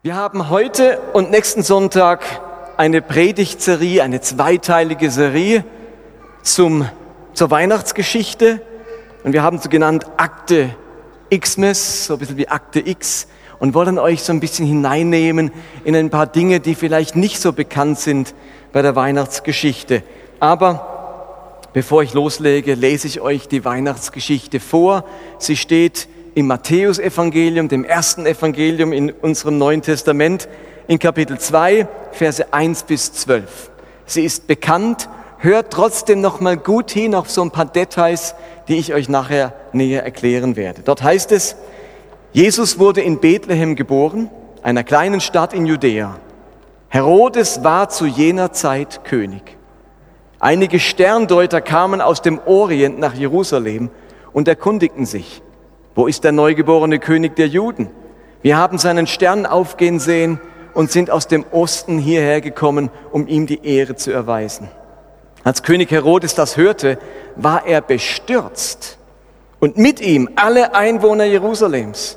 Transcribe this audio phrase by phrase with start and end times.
[0.00, 2.22] Wir haben heute und nächsten Sonntag
[2.76, 5.64] eine Predigtserie, eine zweiteilige Serie
[6.44, 6.88] zum,
[7.34, 8.62] zur Weihnachtsgeschichte.
[9.24, 10.70] Und wir haben sie genannt Akte
[11.36, 13.26] Xmas, so ein bisschen wie Akte X.
[13.58, 15.50] Und wollen euch so ein bisschen hineinnehmen
[15.82, 18.36] in ein paar Dinge, die vielleicht nicht so bekannt sind
[18.72, 20.04] bei der Weihnachtsgeschichte.
[20.38, 25.04] Aber bevor ich loslege, lese ich euch die Weihnachtsgeschichte vor.
[25.38, 26.06] Sie steht
[26.38, 30.48] im Matthäusevangelium, dem ersten Evangelium in unserem Neuen Testament,
[30.86, 33.72] in Kapitel 2, Verse 1 bis 12.
[34.06, 35.08] Sie ist bekannt,
[35.38, 38.36] hört trotzdem noch mal gut hin auf so ein paar Details,
[38.68, 40.82] die ich euch nachher näher erklären werde.
[40.84, 41.56] Dort heißt es,
[42.32, 44.30] Jesus wurde in Bethlehem geboren,
[44.62, 46.18] einer kleinen Stadt in Judäa.
[46.88, 49.56] Herodes war zu jener Zeit König.
[50.38, 53.90] Einige Sterndeuter kamen aus dem Orient nach Jerusalem
[54.32, 55.42] und erkundigten sich,
[55.98, 57.90] wo ist der neugeborene König der Juden?
[58.40, 60.38] Wir haben seinen Stern aufgehen sehen
[60.72, 64.68] und sind aus dem Osten hierher gekommen, um ihm die Ehre zu erweisen.
[65.42, 67.00] Als König Herodes das hörte,
[67.34, 68.96] war er bestürzt
[69.58, 72.16] und mit ihm alle Einwohner Jerusalems.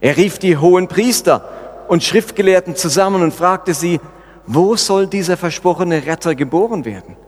[0.00, 1.50] Er rief die hohen Priester
[1.88, 4.00] und Schriftgelehrten zusammen und fragte sie,
[4.46, 7.18] wo soll dieser versprochene Retter geboren werden?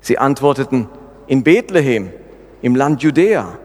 [0.00, 0.88] Sie antworteten,
[1.26, 2.14] in Bethlehem,
[2.62, 3.58] im Land Judäa.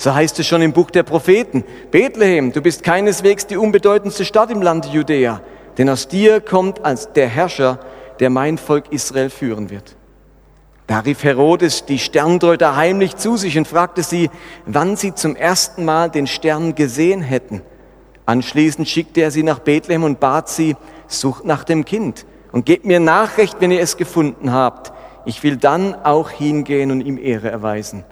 [0.00, 1.64] So heißt es schon im Buch der Propheten.
[1.90, 5.40] Bethlehem, du bist keineswegs die unbedeutendste Stadt im Lande Judäa,
[5.76, 7.80] denn aus dir kommt als der Herrscher,
[8.20, 9.96] der mein Volk Israel führen wird.
[10.86, 14.30] Da rief Herodes die Sterndeuter heimlich zu sich und fragte sie,
[14.66, 17.62] wann sie zum ersten Mal den Stern gesehen hätten.
[18.24, 20.76] Anschließend schickte er sie nach Bethlehem und bat sie,
[21.08, 24.92] sucht nach dem Kind und gebt mir Nachricht, wenn ihr es gefunden habt.
[25.24, 28.04] Ich will dann auch hingehen und ihm Ehre erweisen.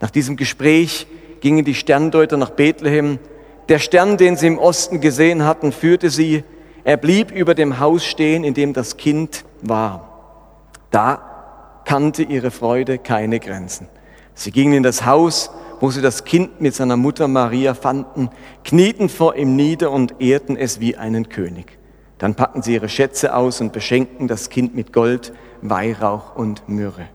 [0.00, 1.06] Nach diesem Gespräch
[1.46, 3.20] gingen die Sterndeuter nach Bethlehem.
[3.68, 6.42] Der Stern, den sie im Osten gesehen hatten, führte sie.
[6.82, 10.72] Er blieb über dem Haus stehen, in dem das Kind war.
[10.90, 13.86] Da kannte ihre Freude keine Grenzen.
[14.34, 18.28] Sie gingen in das Haus, wo sie das Kind mit seiner Mutter Maria fanden,
[18.64, 21.78] knieten vor ihm nieder und ehrten es wie einen König.
[22.18, 25.32] Dann packten sie ihre Schätze aus und beschenkten das Kind mit Gold,
[25.62, 27.06] Weihrauch und Myrrhe.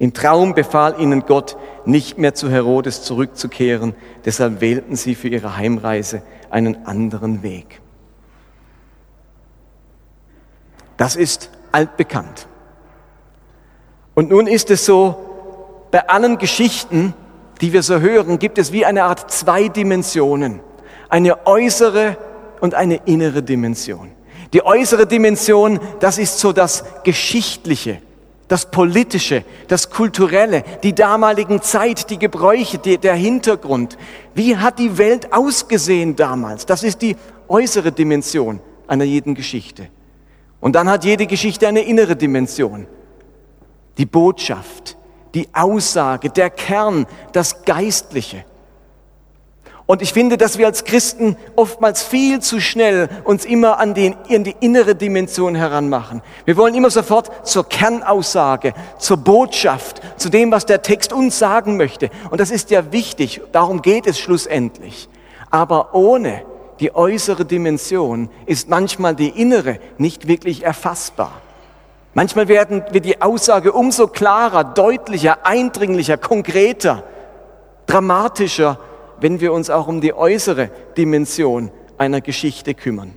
[0.00, 3.94] Im Traum befahl ihnen Gott, nicht mehr zu Herodes zurückzukehren.
[4.24, 7.82] Deshalb wählten sie für ihre Heimreise einen anderen Weg.
[10.96, 12.48] Das ist altbekannt.
[14.14, 15.16] Und nun ist es so,
[15.90, 17.12] bei allen Geschichten,
[17.60, 20.60] die wir so hören, gibt es wie eine Art zwei Dimensionen.
[21.10, 22.16] Eine äußere
[22.62, 24.12] und eine innere Dimension.
[24.54, 28.00] Die äußere Dimension, das ist so das Geschichtliche,
[28.50, 33.96] das Politische, das Kulturelle, die damaligen Zeit, die Gebräuche, die, der Hintergrund.
[34.34, 36.66] Wie hat die Welt ausgesehen damals?
[36.66, 37.14] Das ist die
[37.46, 38.58] äußere Dimension
[38.88, 39.86] einer jeden Geschichte.
[40.58, 42.88] Und dann hat jede Geschichte eine innere Dimension.
[43.98, 44.96] Die Botschaft,
[45.32, 48.44] die Aussage, der Kern, das Geistliche.
[49.90, 54.14] Und ich finde, dass wir als Christen oftmals viel zu schnell uns immer an, den,
[54.28, 56.22] an die innere Dimension heranmachen.
[56.44, 61.76] Wir wollen immer sofort zur Kernaussage, zur Botschaft, zu dem, was der Text uns sagen
[61.76, 62.08] möchte.
[62.30, 65.08] Und das ist ja wichtig, darum geht es schlussendlich.
[65.50, 66.42] Aber ohne
[66.78, 71.32] die äußere Dimension ist manchmal die innere nicht wirklich erfassbar.
[72.14, 77.02] Manchmal werden, wird die Aussage umso klarer, deutlicher, eindringlicher, konkreter,
[77.86, 78.78] dramatischer
[79.20, 83.14] wenn wir uns auch um die äußere Dimension einer Geschichte kümmern.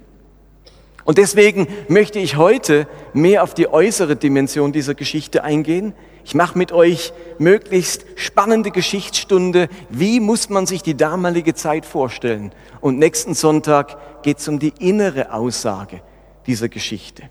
[1.05, 5.93] Und deswegen möchte ich heute mehr auf die äußere Dimension dieser Geschichte eingehen.
[6.23, 9.67] Ich mache mit euch möglichst spannende Geschichtsstunde.
[9.89, 12.53] Wie muss man sich die damalige Zeit vorstellen?
[12.79, 16.01] Und nächsten Sonntag geht es um die innere Aussage
[16.47, 17.23] dieser Geschichte.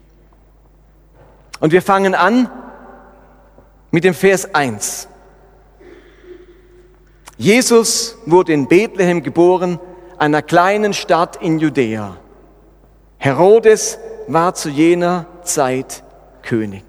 [1.60, 2.50] Und wir fangen an
[3.90, 5.08] mit dem Vers 1.
[7.42, 9.80] Jesus wurde in Bethlehem geboren,
[10.16, 12.16] einer kleinen Stadt in Judäa.
[13.18, 13.98] Herodes
[14.28, 16.04] war zu jener Zeit
[16.42, 16.84] König.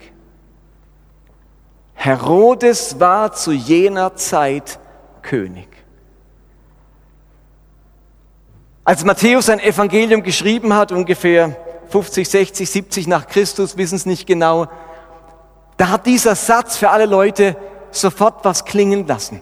[1.95, 4.77] Herodes war zu jener Zeit
[5.23, 5.69] König.
[8.83, 11.57] Als Matthäus sein Evangelium geschrieben hat, ungefähr
[11.89, 14.67] 50, 60, 70 nach Christus, wissen es nicht genau,
[15.77, 17.55] da hat dieser Satz für alle Leute
[17.89, 19.41] sofort was klingen lassen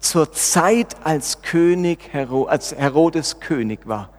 [0.00, 4.10] zur Zeit, als König, als Herodes König war.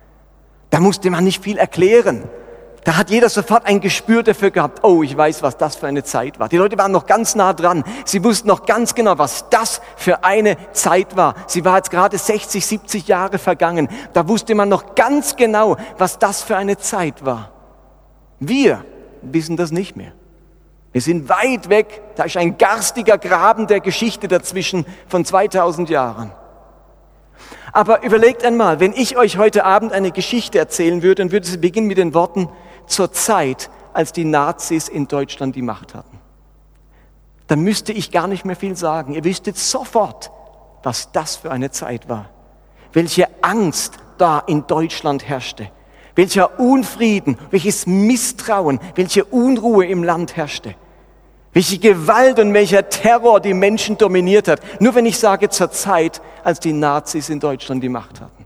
[0.69, 2.23] Da musste man nicht viel erklären.
[2.87, 6.05] Da hat jeder sofort ein Gespür dafür gehabt, oh, ich weiß, was das für eine
[6.05, 6.47] Zeit war.
[6.47, 7.83] Die Leute waren noch ganz nah dran.
[8.05, 11.35] Sie wussten noch ganz genau, was das für eine Zeit war.
[11.47, 13.89] Sie war jetzt gerade 60, 70 Jahre vergangen.
[14.13, 17.51] Da wusste man noch ganz genau, was das für eine Zeit war.
[18.39, 18.85] Wir
[19.21, 20.13] wissen das nicht mehr.
[20.97, 22.01] Wir sind weit weg.
[22.15, 26.31] Da ist ein garstiger Graben der Geschichte dazwischen von 2000 Jahren.
[27.71, 31.59] Aber überlegt einmal, wenn ich euch heute Abend eine Geschichte erzählen würde, dann würde sie
[31.59, 32.49] beginnen mit den Worten,
[32.87, 36.17] zur Zeit, als die Nazis in Deutschland die Macht hatten.
[37.45, 39.13] Dann müsste ich gar nicht mehr viel sagen.
[39.13, 40.31] Ihr wüsstet sofort,
[40.81, 42.31] was das für eine Zeit war.
[42.91, 45.69] Welche Angst da in Deutschland herrschte.
[46.15, 50.73] Welcher Unfrieden, welches Misstrauen, welche Unruhe im Land herrschte.
[51.57, 54.61] Welche Gewalt und welcher Terror die Menschen dominiert hat.
[54.79, 58.45] Nur wenn ich sage zur Zeit, als die Nazis in Deutschland die Macht hatten.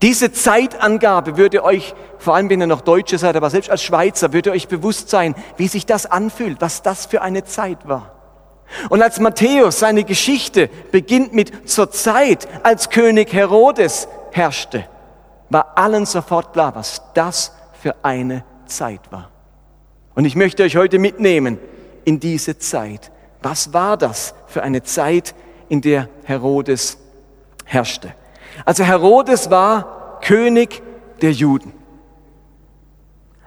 [0.00, 4.32] Diese Zeitangabe würde euch, vor allem wenn ihr noch Deutsche seid, aber selbst als Schweizer,
[4.32, 8.14] würde euch bewusst sein, wie sich das anfühlt, was das für eine Zeit war.
[8.88, 14.86] Und als Matthäus seine Geschichte beginnt mit zur Zeit, als König Herodes herrschte,
[15.50, 19.28] war allen sofort klar, was das für eine Zeit war.
[20.18, 21.60] Und ich möchte euch heute mitnehmen
[22.04, 23.12] in diese Zeit.
[23.40, 25.32] Was war das für eine Zeit,
[25.68, 26.98] in der Herodes
[27.64, 28.12] herrschte?
[28.64, 30.82] Also Herodes war König
[31.22, 31.72] der Juden.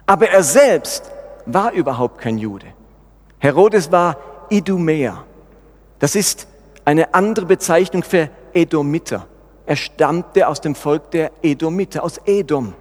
[0.06, 1.12] Aber er selbst
[1.46, 2.68] war überhaupt kein Jude.
[3.40, 4.16] Herodes war
[4.50, 5.26] Idumäer.
[6.00, 6.48] Das ist
[6.86, 9.28] eine andere Bezeichnung für Edomiter.
[9.66, 12.76] Er stammte aus dem Volk der Edomiter, aus Edom.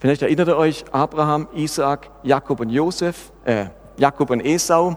[0.00, 3.66] Vielleicht erinnert ihr euch Abraham, Isaac, Jakob und Josef, äh,
[3.96, 4.96] Jakob und Esau.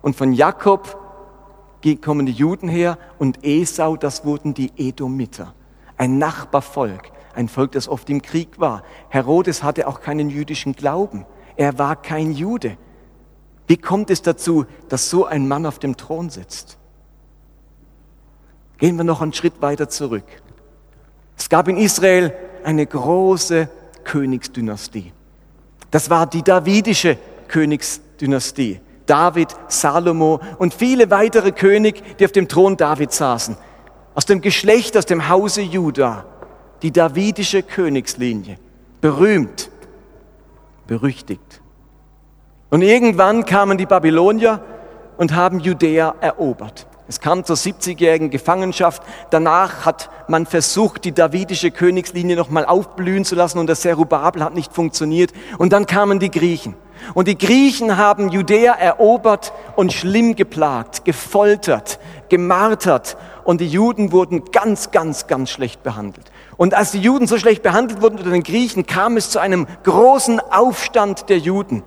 [0.00, 0.98] Und von Jakob
[2.02, 5.54] kommen die Juden her und Esau, das wurden die Edomiter,
[5.96, 8.82] ein Nachbarvolk, ein Volk, das oft im Krieg war.
[9.08, 11.26] Herodes hatte auch keinen jüdischen Glauben.
[11.54, 12.76] Er war kein Jude.
[13.68, 16.78] Wie kommt es dazu, dass so ein Mann auf dem Thron sitzt?
[18.78, 20.24] Gehen wir noch einen Schritt weiter zurück.
[21.36, 22.32] Es gab in Israel
[22.64, 23.68] eine große
[24.06, 25.12] Königsdynastie.
[25.90, 27.18] Das war die davidische
[27.48, 28.80] Königsdynastie.
[29.04, 33.56] David, Salomo und viele weitere Könige, die auf dem Thron David saßen.
[34.14, 36.24] Aus dem Geschlecht, aus dem Hause Juda.
[36.82, 38.58] Die davidische Königslinie.
[39.00, 39.70] Berühmt,
[40.86, 41.60] berüchtigt.
[42.70, 44.60] Und irgendwann kamen die Babylonier
[45.16, 46.86] und haben Judäa erobert.
[47.08, 49.02] Es kam zur 70-jährigen Gefangenschaft.
[49.30, 54.54] Danach hat man versucht, die davidische Königslinie nochmal aufblühen zu lassen und das Zerubabel hat
[54.54, 55.32] nicht funktioniert.
[55.58, 56.74] Und dann kamen die Griechen.
[57.14, 63.16] Und die Griechen haben Judäa erobert und schlimm geplagt, gefoltert, gemartert.
[63.44, 66.32] Und die Juden wurden ganz, ganz, ganz schlecht behandelt.
[66.56, 69.66] Und als die Juden so schlecht behandelt wurden unter den Griechen, kam es zu einem
[69.84, 71.84] großen Aufstand der Juden.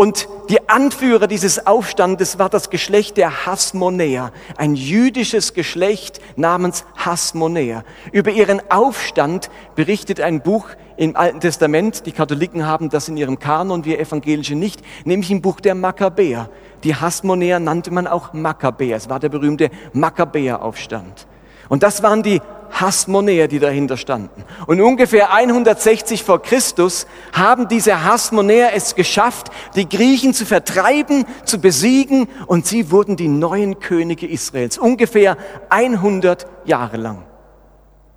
[0.00, 7.84] Und die Anführer dieses Aufstandes war das Geschlecht der Hasmonäer, ein jüdisches Geschlecht namens Hasmonäer.
[8.10, 12.06] Über ihren Aufstand berichtet ein Buch im Alten Testament.
[12.06, 16.48] Die Katholiken haben das in ihrem Kanon, wir Evangelische nicht, nämlich im Buch der Makkabäer.
[16.82, 18.96] Die Hasmonäer nannte man auch Makkabäer.
[18.96, 21.26] Es war der berühmte Makkabäeraufstand.
[21.68, 24.44] Und das waren die Hasmonäer, die dahinter standen.
[24.66, 31.60] Und ungefähr 160 vor Christus haben diese Hasmonäer es geschafft, die Griechen zu vertreiben, zu
[31.60, 34.78] besiegen und sie wurden die neuen Könige Israels.
[34.78, 35.36] Ungefähr
[35.68, 37.22] 100 Jahre lang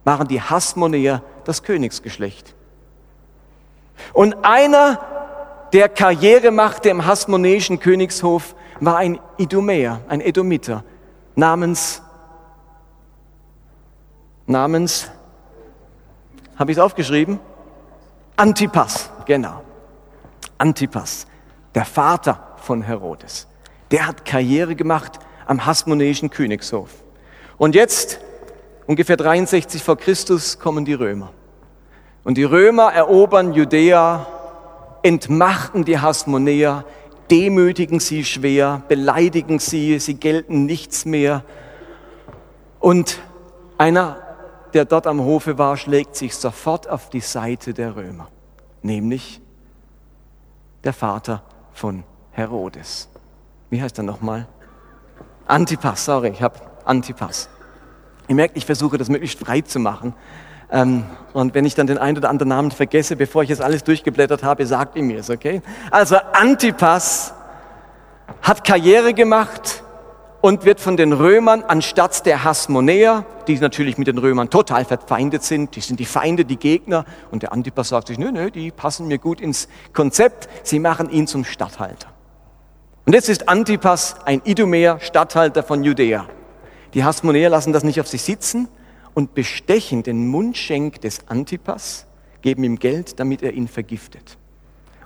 [0.04, 2.56] waren die Hasmonäer das Königsgeschlecht.
[4.12, 5.00] Und einer,
[5.72, 10.84] der Karriere machte im hasmonäischen Königshof, war ein Idumäer, ein Edomiter
[11.36, 12.02] namens
[14.46, 15.10] namens,
[16.56, 17.40] habe ich es aufgeschrieben?
[18.36, 19.62] Antipas, genau.
[20.58, 21.28] Antipas,
[21.76, 23.48] der Vater von Herodes.
[23.92, 26.90] Der hat Karriere gemacht am hasmonäischen Königshof.
[27.58, 28.20] Und jetzt,
[28.88, 31.32] ungefähr 63 vor Christus, kommen die Römer.
[32.24, 34.26] Und die Römer erobern Judäa,
[35.04, 36.86] entmachten die Hasmonäer,
[37.30, 41.44] demütigen sie schwer, beleidigen sie, sie gelten nichts mehr.
[42.80, 43.20] Und
[43.78, 44.33] einer
[44.74, 48.28] der dort am Hofe war, schlägt sich sofort auf die Seite der Römer,
[48.82, 49.42] nämlich
[50.84, 53.10] der Vater von Herodes.
[53.70, 54.48] Wie heißt er nochmal?
[55.48, 57.50] Antipas, sorry, ich habe Antipas.
[58.28, 60.14] Ihr merkt, ich versuche das möglichst frei zu machen.
[60.72, 61.04] Ähm,
[61.34, 64.44] und wenn ich dann den einen oder anderen Namen vergesse, bevor ich jetzt alles durchgeblättert
[64.44, 65.62] habe, sagt ihr mir es, okay?
[65.92, 67.34] Also Antipas
[68.42, 69.84] hat Karriere gemacht
[70.44, 75.42] und wird von den Römern anstatt der Hasmonäer, die natürlich mit den Römern total verfeindet
[75.42, 78.70] sind, die sind die Feinde, die Gegner, und der Antipas sagt sich, nö, nö, die
[78.70, 82.10] passen mir gut ins Konzept, sie machen ihn zum Statthalter.
[83.06, 86.26] Und jetzt ist Antipas ein Idumäer, Statthalter von Judäa.
[86.94, 88.68] Die Hasmonäer lassen das nicht auf sich sitzen
[89.14, 92.06] und bestechen den Mundschenk des Antipas,
[92.42, 94.38] geben ihm Geld, damit er ihn vergiftet.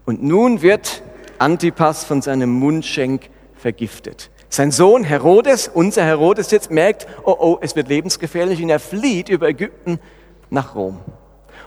[0.03, 1.03] Und nun wird
[1.37, 4.31] Antipas von seinem Mundschenk vergiftet.
[4.49, 9.29] Sein Sohn Herodes, unser Herodes jetzt merkt, oh oh, es wird lebensgefährlich und er flieht
[9.29, 9.99] über Ägypten
[10.49, 10.99] nach Rom.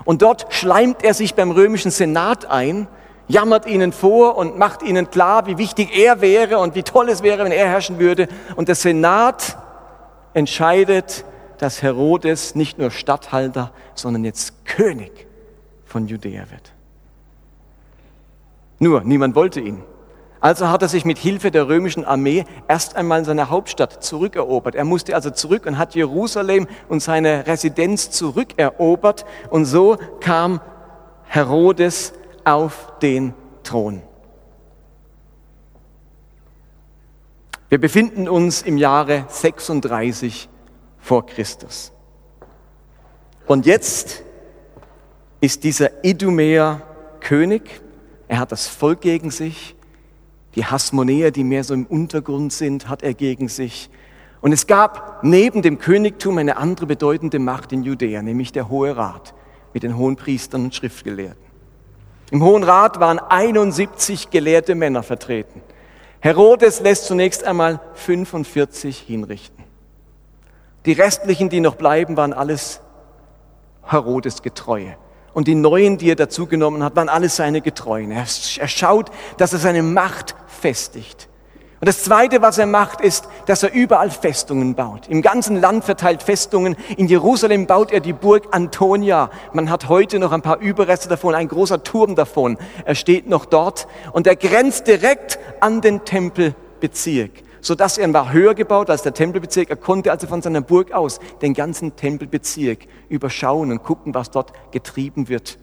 [0.04, 2.88] Und dort schleimt er sich beim römischen Senat ein,
[3.28, 7.22] jammert ihnen vor und macht ihnen klar, wie wichtig er wäre und wie toll es
[7.22, 8.28] wäre, wenn er herrschen würde.
[8.56, 9.58] Und der Senat
[10.32, 11.24] entscheidet,
[11.58, 15.26] dass Herodes nicht nur Statthalter, sondern jetzt König
[15.84, 16.72] von Judäa wird.
[18.78, 19.82] Nur, niemand wollte ihn.
[20.40, 24.74] Also hat er sich mit Hilfe der römischen Armee erst einmal in seine Hauptstadt zurückerobert.
[24.74, 29.26] Er musste also zurück und hat Jerusalem und seine Residenz zurückerobert.
[29.50, 30.60] Und so kam
[31.24, 34.02] Herodes auf den Thron.
[37.68, 40.48] Wir befinden uns im Jahre 36
[40.98, 41.92] vor Christus.
[43.46, 44.22] Und jetzt
[45.40, 46.82] ist dieser Idumäer
[47.20, 47.80] König.
[48.26, 49.76] Er hat das Volk gegen sich.
[50.54, 53.90] Die Hasmonäer, die mehr so im Untergrund sind, hat er gegen sich.
[54.40, 58.96] Und es gab neben dem Königtum eine andere bedeutende Macht in Judäa, nämlich der Hohe
[58.96, 59.34] Rat
[59.72, 61.50] mit den hohen Priestern und Schriftgelehrten.
[62.30, 65.62] Im Hohen Rat waren 71 gelehrte Männer vertreten.
[66.20, 69.64] Herodes lässt zunächst einmal 45 hinrichten.
[70.86, 72.80] Die restlichen, die noch bleiben, waren alles
[73.82, 74.96] Herodes Getreue.
[75.32, 78.10] Und die neuen, die er dazugenommen hat, waren alles seine Getreuen.
[78.10, 78.26] Er,
[78.58, 81.28] er schaut, dass er seine Macht festigt.
[81.80, 85.08] Und das Zweite, was er macht, ist, dass er überall Festungen baut.
[85.08, 86.76] Im ganzen Land verteilt Festungen.
[86.98, 89.30] In Jerusalem baut er die Burg Antonia.
[89.54, 92.58] Man hat heute noch ein paar Überreste davon, ein großer Turm davon.
[92.84, 98.54] Er steht noch dort und er grenzt direkt an den Tempelbezirk sodass er war höher
[98.54, 99.70] gebaut als der Tempelbezirk.
[99.70, 104.52] Er konnte also von seiner Burg aus den ganzen Tempelbezirk überschauen und gucken, was dort
[104.72, 105.58] getrieben wird.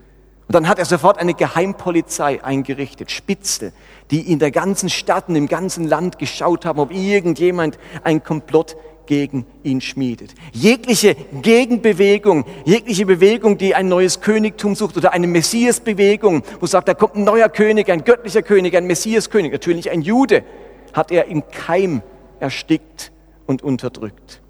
[0.47, 3.73] Und dann hat er sofort eine Geheimpolizei eingerichtet, Spitze,
[4.11, 8.77] die in der ganzen Stadt und im ganzen Land geschaut haben, ob irgendjemand ein Komplott
[9.07, 10.35] gegen ihn schmiedet.
[10.53, 16.93] Jegliche Gegenbewegung, jegliche Bewegung, die ein neues Königtum sucht oder eine Messiasbewegung, wo sagt, da
[16.93, 20.43] kommt ein neuer König, ein göttlicher König, ein Messiaskönig, natürlich ein Jude,
[20.93, 22.01] hat er im Keim
[22.39, 23.11] erstickt
[23.45, 24.41] und unterdrückt.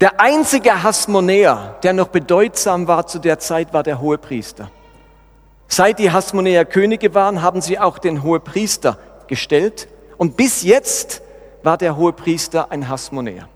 [0.00, 4.70] Der einzige Hasmonäer, der noch bedeutsam war zu der Zeit, war der Hohepriester.
[5.68, 9.88] Seit die Hasmonäer Könige waren, haben sie auch den Hohepriester gestellt.
[10.16, 11.22] Und bis jetzt
[11.62, 13.48] war der Hohepriester ein Hasmonäer.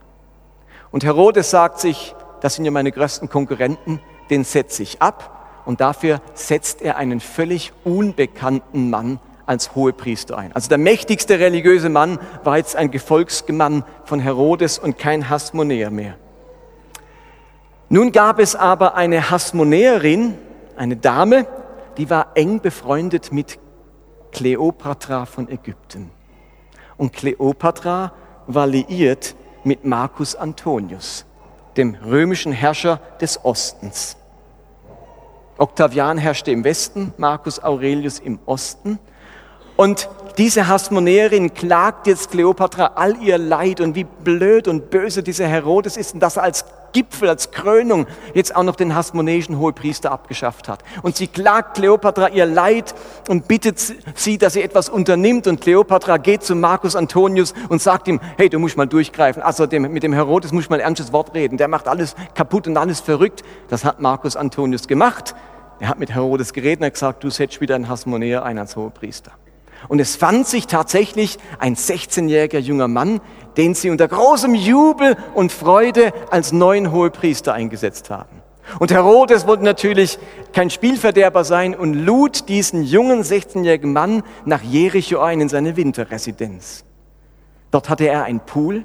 [0.90, 5.62] Und Herodes sagt sich, das sind ja meine größten Konkurrenten, den setze ich ab.
[5.64, 10.52] Und dafür setzt er einen völlig unbekannten Mann als Hohepriester ein.
[10.52, 16.14] Also der mächtigste religiöse Mann war jetzt ein Gefolgsmann von Herodes und kein Hasmonäer mehr.
[17.88, 20.34] Nun gab es aber eine Hasmonäerin,
[20.76, 21.46] eine Dame,
[21.96, 23.58] die war eng befreundet mit
[24.32, 26.10] Kleopatra von Ägypten.
[26.96, 28.12] Und Kleopatra
[28.46, 31.24] war liiert mit Marcus Antonius,
[31.76, 34.16] dem römischen Herrscher des Ostens.
[35.56, 38.98] Octavian herrschte im Westen, Marcus Aurelius im Osten.
[39.76, 45.46] Und diese Hasmonäerin klagt jetzt Kleopatra all ihr Leid und wie blöd und böse dieser
[45.46, 50.10] Herodes ist und dass er als Gipfel, als Krönung jetzt auch noch den hasmonäischen Hohepriester
[50.12, 50.82] abgeschafft hat.
[51.02, 52.94] Und sie klagt Kleopatra ihr Leid
[53.28, 53.78] und bittet
[54.14, 55.46] sie, dass sie etwas unternimmt.
[55.46, 59.42] Und Kleopatra geht zu Marcus Antonius und sagt ihm, hey, du musst mal durchgreifen.
[59.42, 61.58] Also dem, mit dem Herodes musst du mal ein ernstes Wort reden.
[61.58, 63.42] Der macht alles kaputt und alles verrückt.
[63.68, 65.34] Das hat Marcus Antonius gemacht.
[65.80, 68.76] Er hat mit Herodes geredet und hat gesagt, du setzt wieder einen Hasmonäer ein als
[68.76, 69.32] Hohepriester.
[69.88, 73.20] Und es fand sich tatsächlich ein 16-jähriger junger Mann,
[73.56, 78.42] den sie unter großem Jubel und Freude als neuen Hohepriester eingesetzt haben.
[78.78, 80.18] Und Herodes wollte natürlich
[80.52, 86.84] kein Spielverderber sein und lud diesen jungen 16-jährigen Mann nach Jericho ein in seine Winterresidenz.
[87.70, 88.84] Dort hatte er einen Pool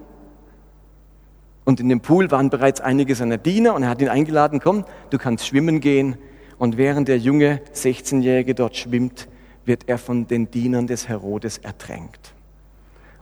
[1.63, 4.85] und in dem Pool waren bereits einige seiner Diener und er hat ihn eingeladen, komm,
[5.11, 6.17] du kannst schwimmen gehen.
[6.57, 9.28] Und während der junge 16-Jährige dort schwimmt,
[9.69, 12.33] wird er von den Dienern des Herodes ertränkt.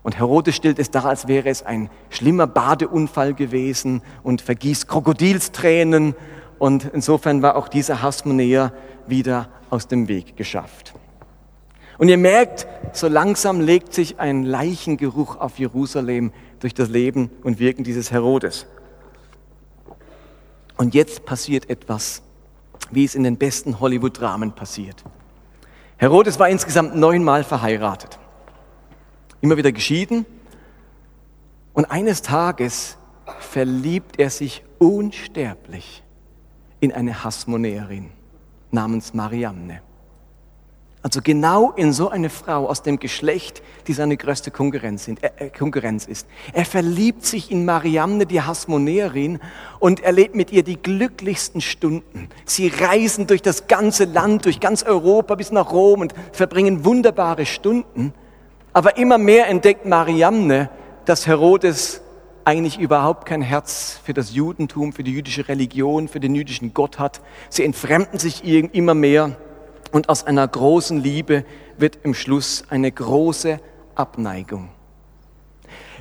[0.01, 6.15] Und Herodes stellt es dar, als wäre es ein schlimmer Badeunfall gewesen und vergießt Krokodilstränen.
[6.57, 8.71] Und insofern war auch dieser Hasmonäer
[9.07, 10.93] wieder aus dem Weg geschafft.
[11.97, 17.59] Und ihr merkt, so langsam legt sich ein Leichengeruch auf Jerusalem durch das Leben und
[17.59, 18.67] Wirken dieses Herodes.
[20.77, 22.21] Und jetzt passiert etwas,
[22.89, 25.03] wie es in den besten Hollywood-Dramen passiert.
[25.97, 28.19] Herodes war insgesamt neunmal verheiratet,
[29.41, 30.25] immer wieder geschieden.
[31.73, 32.97] Und eines Tages
[33.39, 36.03] verliebt er sich unsterblich
[36.79, 38.11] in eine Hasmonäerin
[38.71, 39.81] namens Mariamne.
[41.07, 45.29] Also genau in so eine Frau aus dem Geschlecht, die seine größte Konkurrenz, sind, äh,
[45.37, 46.27] äh, Konkurrenz ist.
[46.51, 49.39] Er verliebt sich in Mariamne, die Hasmonäerin,
[49.79, 52.27] und erlebt mit ihr die glücklichsten Stunden.
[52.43, 57.45] Sie reisen durch das ganze Land, durch ganz Europa bis nach Rom und verbringen wunderbare
[57.45, 58.13] Stunden.
[58.73, 60.69] Aber immer mehr entdeckt Mariamne,
[61.05, 62.01] dass Herodes
[62.43, 66.99] eigentlich überhaupt kein Herz für das Judentum, für die jüdische Religion, für den jüdischen Gott
[66.99, 67.21] hat.
[67.49, 69.37] Sie entfremden sich immer mehr
[69.91, 71.45] und aus einer großen Liebe
[71.77, 73.59] wird im Schluss eine große
[73.95, 74.69] Abneigung.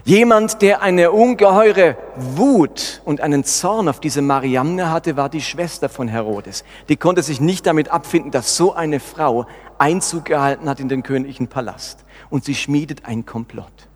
[0.06, 5.88] Jemand, der eine ungeheure Wut und einen Zorn auf diese Mariamne hatte, war die Schwester
[5.88, 6.62] von Herodes.
[6.88, 9.46] Die konnte sich nicht damit abfinden, dass so eine Frau
[9.78, 12.04] Einzug gehalten hat in den königlichen Palast.
[12.30, 13.88] Und sie schmiedet ein Komplott.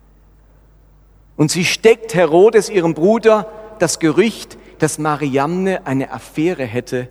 [1.37, 3.47] Und sie steckt Herodes, ihrem Bruder,
[3.79, 7.07] das Gerücht, dass Mariamne eine Affäre hätte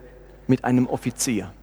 [0.46, 1.54] mit einem Offizier.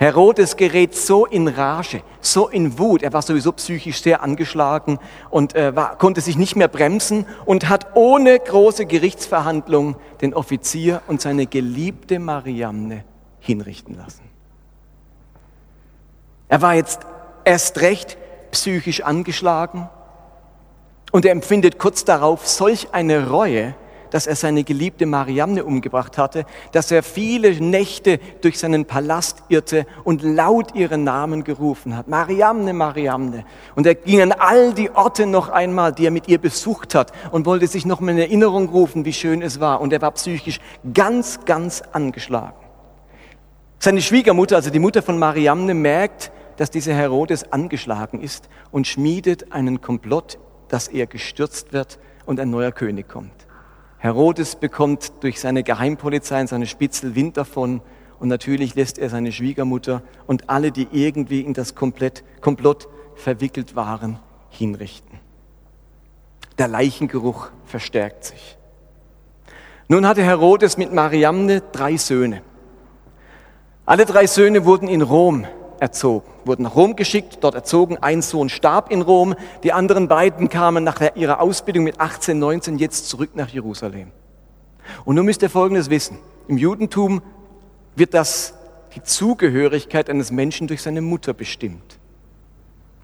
[0.00, 5.54] Herodes gerät so in Rage, so in Wut, er war sowieso psychisch sehr angeschlagen und
[5.54, 11.20] äh, war, konnte sich nicht mehr bremsen und hat ohne große Gerichtsverhandlung den Offizier und
[11.20, 13.04] seine geliebte Mariamne
[13.40, 14.22] hinrichten lassen.
[16.48, 17.00] Er war jetzt
[17.44, 18.16] erst recht
[18.52, 19.90] psychisch angeschlagen
[21.12, 23.74] und er empfindet kurz darauf solch eine Reue,
[24.10, 29.86] dass er seine geliebte Mariamne umgebracht hatte, dass er viele Nächte durch seinen Palast irrte
[30.04, 32.08] und laut ihren Namen gerufen hat.
[32.08, 33.44] Mariamne, Mariamne.
[33.74, 37.12] Und er ging an all die Orte noch einmal, die er mit ihr besucht hat
[37.30, 39.80] und wollte sich noch mal in Erinnerung rufen, wie schön es war.
[39.80, 40.60] Und er war psychisch
[40.94, 42.56] ganz, ganz angeschlagen.
[43.78, 49.52] Seine Schwiegermutter, also die Mutter von Mariamne, merkt, dass dieser Herodes angeschlagen ist und schmiedet
[49.52, 50.38] einen Komplott,
[50.68, 53.39] dass er gestürzt wird und ein neuer König kommt.
[54.00, 57.82] Herodes bekommt durch seine Geheimpolizei und seine Spitzel Wind davon
[58.18, 63.76] und natürlich lässt er seine Schwiegermutter und alle, die irgendwie in das Komplett, Komplott verwickelt
[63.76, 65.20] waren, hinrichten.
[66.58, 68.56] Der Leichengeruch verstärkt sich.
[69.86, 72.40] Nun hatte Herodes mit Mariamne drei Söhne.
[73.84, 75.46] Alle drei Söhne wurden in Rom
[75.80, 77.96] erzogen, wurden nach Rom geschickt, dort erzogen.
[77.98, 82.78] Ein Sohn starb in Rom, die anderen beiden kamen nach ihrer Ausbildung mit 18, 19
[82.78, 84.12] jetzt zurück nach Jerusalem.
[85.04, 86.18] Und nun müsst ihr Folgendes wissen.
[86.48, 87.22] Im Judentum
[87.96, 88.54] wird das,
[88.94, 91.98] die Zugehörigkeit eines Menschen durch seine Mutter bestimmt.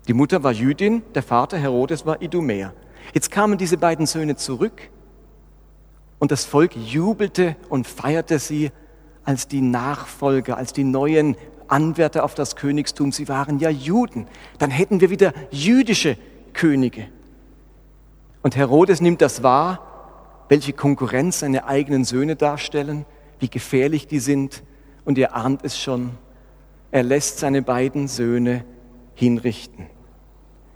[0.08, 2.72] Die Mutter war Jüdin, der Vater Herodes war Idumäer.
[3.12, 4.90] Jetzt kamen diese beiden Söhne zurück
[6.18, 8.70] und das Volk jubelte und feierte sie
[9.24, 11.36] als die Nachfolger, als die neuen
[11.68, 14.26] Anwärter auf das Königstum, sie waren ja Juden.
[14.58, 16.16] Dann hätten wir wieder jüdische
[16.52, 17.08] Könige.
[18.42, 23.04] Und Herodes nimmt das wahr, welche Konkurrenz seine eigenen Söhne darstellen,
[23.40, 24.62] wie gefährlich die sind.
[25.04, 26.12] Und ihr ahnt es schon,
[26.90, 28.64] er lässt seine beiden Söhne
[29.14, 29.86] hinrichten.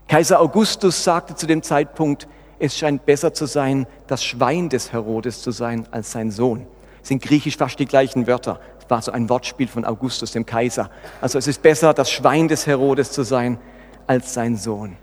[0.09, 2.27] Kaiser Augustus sagte zu dem Zeitpunkt,
[2.59, 6.67] es scheint besser zu sein, das Schwein des Herodes zu sein als sein Sohn.
[6.99, 10.91] Das sind griechisch fast die gleichen Wörter war so ein Wortspiel von Augustus, dem Kaiser.
[11.21, 13.59] Also es ist besser, das Schwein des Herodes zu sein,
[14.07, 14.97] als sein Sohn.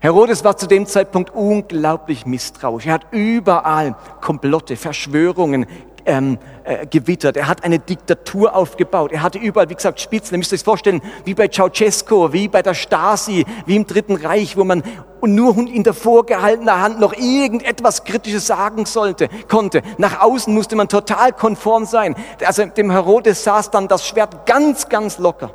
[0.00, 2.86] Herodes war zu dem Zeitpunkt unglaublich misstrauisch.
[2.86, 5.66] Er hat überall Komplotte, Verschwörungen
[6.08, 7.36] ähm, äh, gewittert.
[7.36, 9.12] Er hat eine Diktatur aufgebaut.
[9.12, 10.34] Er hatte überall, wie gesagt, Spitzen.
[10.34, 14.56] Ihr müsst euch vorstellen, wie bei Ceausescu, wie bei der Stasi, wie im Dritten Reich,
[14.56, 14.82] wo man
[15.22, 19.82] nur in der vorgehaltener Hand noch irgendetwas Kritisches sagen sollte, konnte.
[19.98, 22.16] Nach außen musste man total konform sein.
[22.44, 25.50] Also dem Herodes saß dann das Schwert ganz, ganz locker.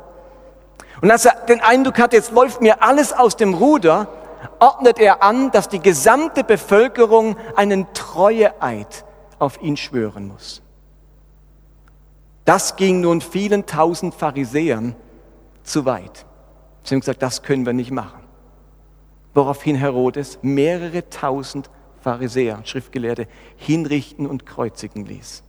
[1.02, 4.06] Und als er den Eindruck hat, jetzt läuft mir alles aus dem Ruder,
[4.60, 9.04] ordnet er an, dass die gesamte Bevölkerung einen Treueeid
[9.44, 10.62] auf ihn schwören muss.
[12.44, 14.94] Das ging nun vielen tausend Pharisäern
[15.62, 16.26] zu weit.
[16.82, 18.20] Sie haben gesagt, das können wir nicht machen.
[19.32, 21.70] Woraufhin Herodes mehrere tausend
[22.02, 23.26] Pharisäer, Schriftgelehrte,
[23.56, 25.42] hinrichten und kreuzigen ließ.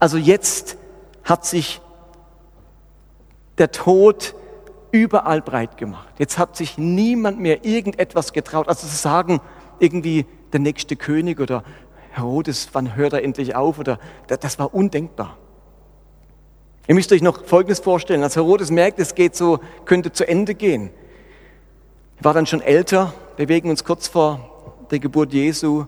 [0.00, 0.78] Also jetzt
[1.24, 1.82] hat sich
[3.58, 4.34] der Tod
[4.90, 6.14] überall breit gemacht.
[6.18, 9.40] Jetzt hat sich niemand mehr irgendetwas getraut, also zu sagen,
[9.78, 11.62] irgendwie der nächste König oder
[12.12, 13.78] Herodes, wann hört er endlich auf?
[13.78, 15.36] Oder das war undenkbar.
[16.86, 18.22] Ihr müsst euch noch Folgendes vorstellen.
[18.22, 20.90] Als Herodes merkt, es geht so, könnte zu Ende gehen,
[22.20, 24.40] war dann schon älter, bewegen uns kurz vor
[24.90, 25.86] der Geburt Jesu,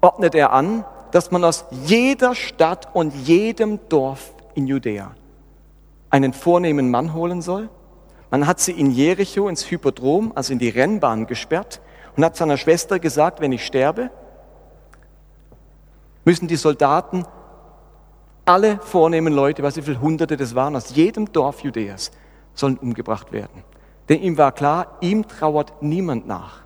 [0.00, 5.14] ordnet er an, dass man aus jeder Stadt und jedem Dorf in Judäa
[6.10, 7.68] einen vornehmen Mann holen soll.
[8.30, 11.80] Man hat sie in Jericho ins Hypodrom, also in die Rennbahn gesperrt
[12.16, 14.10] und hat seiner Schwester gesagt, wenn ich sterbe,
[16.26, 17.24] müssen die Soldaten
[18.44, 22.10] alle vornehmen Leute, was wie viele Hunderte das waren, aus jedem Dorf Judäas,
[22.52, 23.64] sollen umgebracht werden.
[24.08, 26.60] Denn ihm war klar, ihm trauert niemand nach.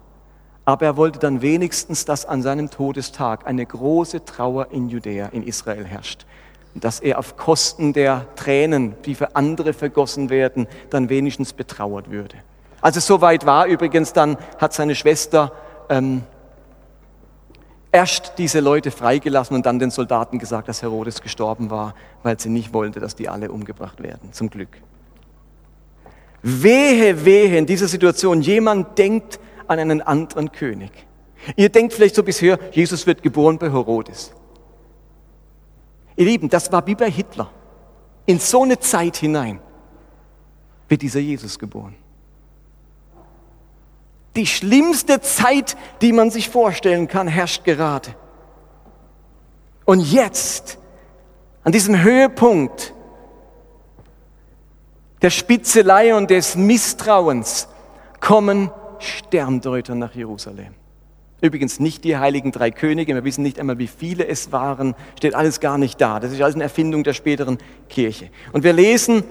[0.64, 5.42] Aber er wollte dann wenigstens, dass an seinem Todestag eine große Trauer in Judäa, in
[5.42, 6.26] Israel herrscht.
[6.74, 12.36] Dass er auf Kosten der Tränen, die für andere vergossen werden, dann wenigstens betrauert würde.
[12.80, 15.52] Als es soweit war, übrigens, dann hat seine Schwester
[15.88, 16.22] ähm,
[17.92, 22.48] erst diese Leute freigelassen und dann den Soldaten gesagt, dass Herodes gestorben war, weil sie
[22.48, 24.32] nicht wollte, dass die alle umgebracht werden.
[24.32, 24.80] Zum Glück.
[26.42, 28.40] Wehe, wehe in dieser Situation.
[28.40, 30.90] Jemand denkt an einen anderen König.
[31.56, 34.32] Ihr denkt vielleicht so bisher, Jesus wird geboren bei Herodes.
[36.16, 37.50] Ihr Lieben, das war wie bei Hitler.
[38.26, 39.58] In so eine Zeit hinein
[40.88, 41.94] wird dieser Jesus geboren.
[44.36, 48.14] Die schlimmste Zeit, die man sich vorstellen kann, herrscht gerade.
[49.84, 50.78] Und jetzt,
[51.64, 52.94] an diesem Höhepunkt
[55.22, 57.68] der Spitzelei und des Misstrauens,
[58.20, 60.74] kommen Sterndeuter nach Jerusalem.
[61.40, 65.34] Übrigens nicht die heiligen drei Könige, wir wissen nicht einmal, wie viele es waren, steht
[65.34, 66.20] alles gar nicht da.
[66.20, 68.30] Das ist alles eine Erfindung der späteren Kirche.
[68.52, 69.24] Und wir lesen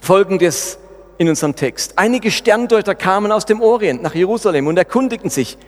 [0.00, 0.78] Folgendes
[1.20, 1.92] in unserem Text.
[1.96, 5.58] Einige Sterndeuter kamen aus dem Orient nach Jerusalem und erkundigten sich,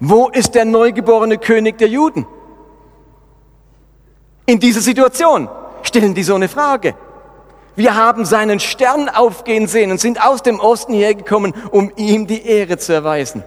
[0.00, 2.26] wo ist der neugeborene König der Juden?
[4.46, 5.50] In dieser Situation
[5.82, 6.94] stellen die so eine Frage.
[7.76, 12.40] Wir haben seinen Stern aufgehen sehen und sind aus dem Osten hergekommen, um ihm die
[12.46, 13.44] Ehre zu erweisen.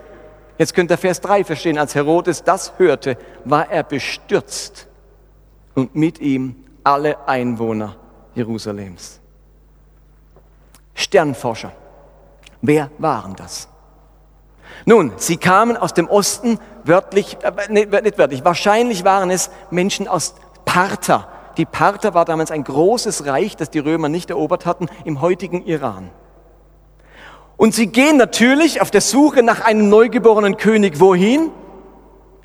[0.59, 1.79] Jetzt könnt ihr Vers 3 verstehen.
[1.79, 4.87] Als Herodes das hörte, war er bestürzt
[5.73, 7.95] und mit ihm alle Einwohner
[8.35, 9.21] Jerusalems.
[10.97, 11.71] Sternforscher.
[12.61, 13.69] Wer waren das?
[14.85, 20.35] Nun, sie kamen aus dem Osten, wörtlich, äh, nicht wörtlich, wahrscheinlich waren es Menschen aus
[20.65, 21.27] Parther.
[21.57, 25.65] Die Parther war damals ein großes Reich, das die Römer nicht erobert hatten, im heutigen
[25.65, 26.09] Iran.
[27.57, 31.51] Und sie gehen natürlich auf der Suche nach einem neugeborenen König wohin?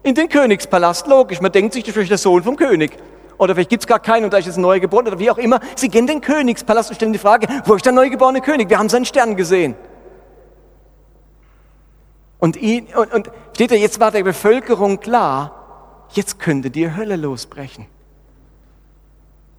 [0.03, 1.41] In den Königspalast, logisch.
[1.41, 2.99] Man denkt sich, das ist der Sohn vom König.
[3.43, 5.37] Oder vielleicht gibt es gar keinen und da ist jetzt ein neuer oder wie auch
[5.37, 5.59] immer.
[5.75, 8.71] Sie gehen in den Königspalast und stellen die Frage, wo ist der neugeborene König?
[8.71, 9.75] Wir haben seinen Stern gesehen.
[12.39, 17.17] Und, ihn, und, und steht da, jetzt war der Bevölkerung klar, jetzt könnte die Hölle
[17.17, 17.87] losbrechen.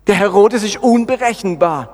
[0.08, 1.94] Der Herodes ist unberechenbar.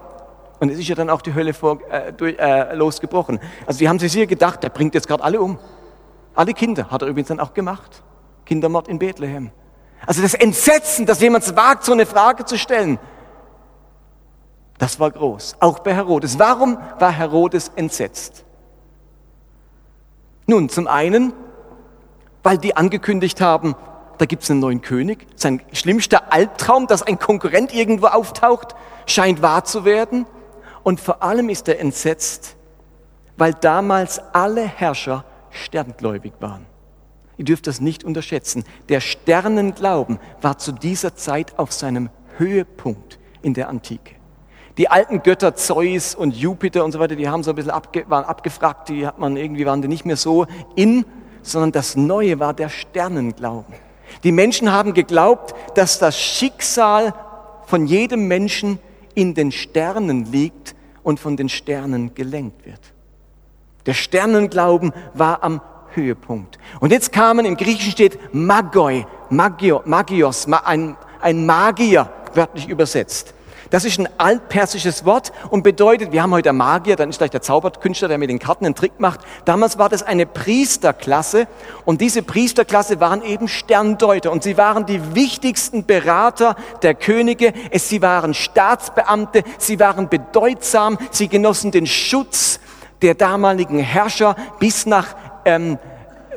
[0.60, 3.40] Und es ist ja dann auch die Hölle vor, äh, durch, äh, losgebrochen.
[3.66, 5.58] Also die haben sich hier gedacht, der bringt jetzt gerade alle um.
[6.36, 8.04] Alle Kinder hat er übrigens dann auch gemacht.
[8.46, 9.50] Kindermord in Bethlehem.
[10.06, 13.00] Also das Entsetzen, dass jemand wagt, so eine Frage zu stellen,
[14.78, 15.58] das war groß.
[15.60, 16.40] Auch bei Herodes.
[16.40, 18.46] Warum war Herodes entsetzt?
[20.48, 21.34] Nun, zum einen,
[22.44, 23.76] weil die angekündigt haben,
[24.18, 25.28] da gibt es einen neuen König.
[25.36, 30.26] Sein schlimmster Albtraum, dass ein Konkurrent irgendwo auftaucht, scheint wahr zu werden.
[30.84, 32.56] Und vor allem ist er entsetzt,
[33.38, 36.66] weil damals alle Herrscher sterngläubig waren.
[37.40, 38.66] Ihr dürft das nicht unterschätzen.
[38.90, 44.16] Der Sternenglauben war zu dieser Zeit auf seinem Höhepunkt in der Antike.
[44.78, 48.04] Die alten Götter Zeus und Jupiter und so weiter, die haben so ein bisschen abge,
[48.10, 51.06] waren abgefragt, die hat man irgendwie waren die nicht mehr so in,
[51.42, 53.74] sondern das Neue war der Sternenglauben.
[54.26, 57.14] Die Menschen haben geglaubt, dass das Schicksal
[57.68, 58.80] von jedem Menschen
[59.16, 62.82] in den Sternen liegt und von den Sternen gelenkt wird.
[63.86, 65.62] Der Sternenglauben war am
[65.94, 66.58] Höhepunkt.
[66.80, 73.34] Und jetzt kamen, im Griechischen steht Magoi, Magio, Magios, ein, ein Magier, wörtlich übersetzt.
[73.70, 77.44] Das ist ein altpersisches Wort und bedeutet, wir haben heute Magier, dann ist gleich der
[77.44, 79.20] Zauberkünstler, der mit den Karten einen Trick macht.
[79.46, 81.48] Damals war das eine Priesterklasse
[81.86, 87.54] und diese Priesterklasse waren eben Sterndeuter und sie waren die wichtigsten Berater der Könige.
[87.70, 92.60] Es, sie waren Staatsbeamte, sie waren bedeutsam, sie genossen den Schutz
[93.04, 95.78] der damaligen Herrscher bis nach ähm,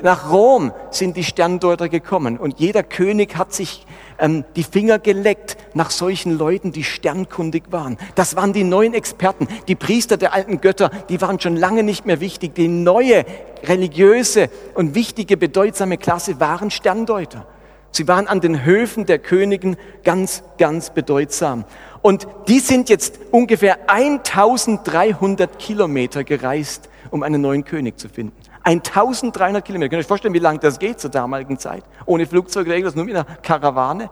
[0.02, 3.86] nach Rom sind die Sterndeuter gekommen und jeder König hat sich
[4.18, 7.98] ähm, die Finger geleckt nach solchen Leuten, die sternkundig waren.
[8.14, 12.04] Das waren die neuen Experten, die Priester der alten Götter, die waren schon lange nicht
[12.04, 12.54] mehr wichtig.
[12.54, 13.24] Die neue
[13.64, 17.46] religiöse und wichtige, bedeutsame Klasse waren Sterndeuter.
[17.92, 21.64] Sie waren an den Höfen der Königen ganz, ganz bedeutsam.
[22.00, 28.41] Und die sind jetzt ungefähr 1300 Kilometer gereist, um einen neuen König zu finden.
[28.64, 29.90] 1300 Kilometer.
[29.90, 31.84] Könnt ihr euch vorstellen, wie lange das geht zur damaligen Zeit?
[32.06, 34.10] Ohne Flugzeug oder irgendwas, nur mit einer Karawane.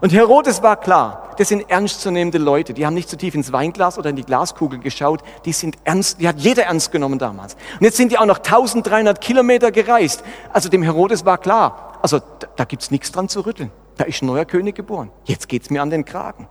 [0.00, 3.98] Und Herodes war klar, das sind ernstzunehmende Leute, die haben nicht zu tief ins Weinglas
[3.98, 7.54] oder in die Glaskugel geschaut, die sind ernst, die hat jeder ernst genommen damals.
[7.78, 10.22] Und jetzt sind die auch noch 1300 Kilometer gereist.
[10.52, 13.70] Also dem Herodes war klar, also da, da gibt's nichts dran zu rütteln.
[13.96, 15.10] Da ist ein neuer König geboren.
[15.24, 16.48] Jetzt geht's mir an den Kragen.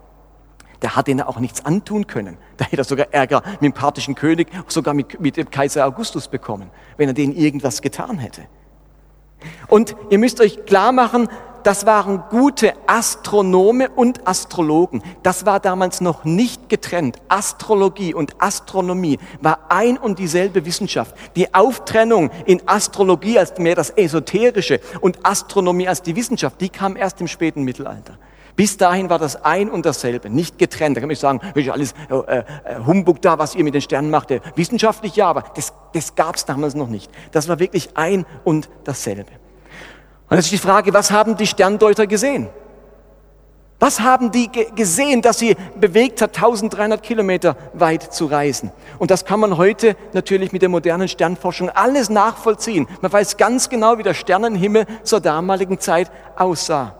[0.82, 2.38] Der hat ihnen auch nichts antun können.
[2.56, 6.28] Da hätte er sogar Ärger mit dem parthischen König, sogar mit, mit dem Kaiser Augustus
[6.28, 8.42] bekommen, wenn er denen irgendwas getan hätte.
[9.68, 11.28] Und ihr müsst euch klar machen,
[11.62, 15.02] das waren gute Astronome und Astrologen.
[15.22, 17.18] Das war damals noch nicht getrennt.
[17.28, 21.14] Astrologie und Astronomie war ein und dieselbe Wissenschaft.
[21.36, 26.96] Die Auftrennung in Astrologie als mehr das Esoterische und Astronomie als die Wissenschaft, die kam
[26.96, 28.16] erst im späten Mittelalter.
[28.56, 30.96] Bis dahin war das ein und dasselbe, nicht getrennt.
[30.96, 32.44] Da kann man nicht sagen, ist alles äh, äh,
[32.86, 34.30] Humbug da, was ihr mit den Sternen macht.
[34.56, 37.10] Wissenschaftlich ja, aber das, das gab es damals noch nicht.
[37.32, 39.32] Das war wirklich ein und dasselbe.
[40.28, 42.48] Und jetzt ist die Frage, was haben die Sterndeuter gesehen?
[43.80, 48.70] Was haben die gesehen, dass sie bewegt hat, 1300 Kilometer weit zu reisen?
[48.98, 52.86] Und das kann man heute natürlich mit der modernen Sternforschung alles nachvollziehen.
[53.00, 56.99] Man weiß ganz genau, wie der Sternenhimmel zur damaligen Zeit aussah.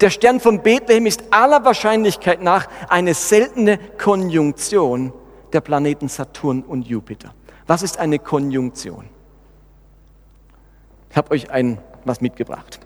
[0.00, 5.12] Der Stern von Bethlehem ist aller Wahrscheinlichkeit nach eine seltene Konjunktion
[5.52, 7.34] der Planeten Saturn und Jupiter.
[7.66, 9.08] Was ist eine Konjunktion?
[11.10, 12.80] Ich habe euch ein was mitgebracht.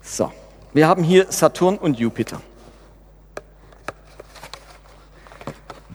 [0.00, 0.30] So,
[0.72, 2.40] wir haben hier Saturn und Jupiter.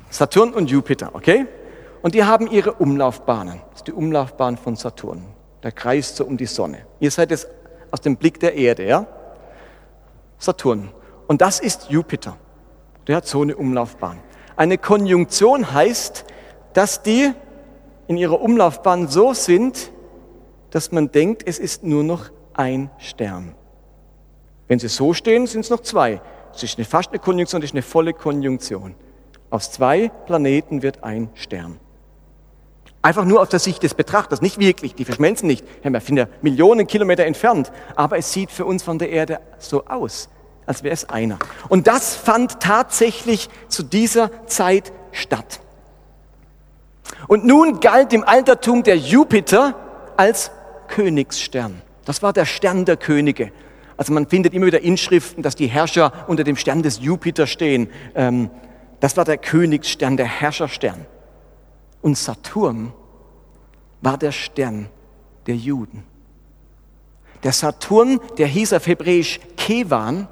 [0.09, 1.45] Saturn und Jupiter, okay?
[2.01, 3.61] Und die haben ihre Umlaufbahnen.
[3.71, 5.25] Das ist die Umlaufbahn von Saturn.
[5.63, 6.85] Der kreist so um die Sonne.
[6.99, 7.47] Ihr seid jetzt
[7.91, 9.07] aus dem Blick der Erde, ja?
[10.37, 10.91] Saturn.
[11.27, 12.37] Und das ist Jupiter.
[13.07, 14.19] Der hat so eine Umlaufbahn.
[14.55, 16.25] Eine Konjunktion heißt,
[16.73, 17.31] dass die
[18.07, 19.91] in ihrer Umlaufbahn so sind,
[20.69, 23.55] dass man denkt, es ist nur noch ein Stern.
[24.67, 26.21] Wenn sie so stehen, sind es noch zwei.
[26.53, 28.95] Es ist eine, fast eine Konjunktion, es ist eine volle Konjunktion.
[29.49, 31.79] Aus zwei Planeten wird ein Stern.
[33.05, 35.63] Einfach nur aus der Sicht des Betrachters, nicht wirklich, die verschmelzen nicht.
[35.83, 39.85] Wir sind ja Millionen Kilometer entfernt, aber es sieht für uns von der Erde so
[39.85, 40.27] aus,
[40.65, 41.37] als wäre es einer.
[41.69, 45.59] Und das fand tatsächlich zu dieser Zeit statt.
[47.27, 49.75] Und nun galt im Altertum der Jupiter
[50.17, 50.49] als
[50.87, 51.83] Königsstern.
[52.05, 53.51] Das war der Stern der Könige.
[53.97, 57.87] Also man findet immer wieder Inschriften, dass die Herrscher unter dem Stern des Jupiter stehen.
[58.15, 58.49] Ähm,
[58.99, 61.05] das war der Königsstern, der Herrscherstern.
[62.05, 62.93] Und Saturn
[64.01, 64.89] war der Stern
[65.47, 66.03] der Juden.
[67.41, 70.27] Der Saturn, der hieß auf Hebräisch Kevan,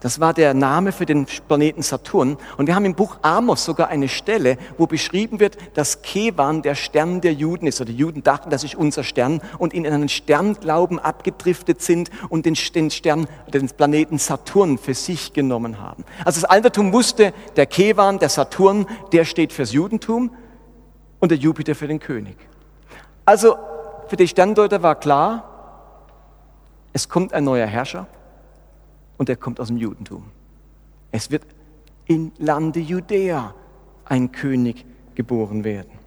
[0.00, 2.38] das war der Name für den Planeten Saturn.
[2.56, 6.74] Und wir haben im Buch Amos sogar eine Stelle, wo beschrieben wird, dass Kevan der
[6.74, 7.78] Stern der Juden ist.
[7.82, 12.46] Oder die Juden dachten, das ist unser Stern und in einen Sternglauben abgedriftet sind und
[12.46, 16.06] den, den Stern, den Planeten Saturn für sich genommen haben.
[16.24, 20.30] Also das Altertum wusste, der Kevan, der Saturn, der steht fürs Judentum
[21.20, 22.36] und der Jupiter für den König.
[23.24, 23.56] Also
[24.08, 25.44] für die Sterndeuter war klar,
[26.92, 28.06] es kommt ein neuer Herrscher
[29.18, 30.24] und er kommt aus dem Judentum.
[31.12, 31.44] Es wird
[32.06, 33.54] im Lande Judäa
[34.06, 35.98] ein König geboren werden.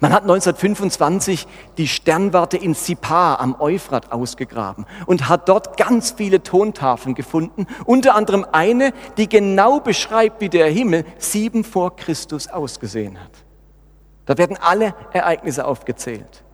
[0.00, 6.42] Man hat 1925 die Sternwarte in Sipar am Euphrat ausgegraben und hat dort ganz viele
[6.42, 13.22] Tontafeln gefunden, unter anderem eine, die genau beschreibt, wie der Himmel sieben vor Christus ausgesehen
[13.22, 13.45] hat.
[14.26, 16.44] Da werden alle Ereignisse aufgezählt.